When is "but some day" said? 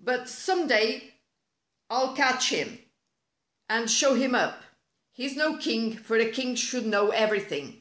0.00-1.14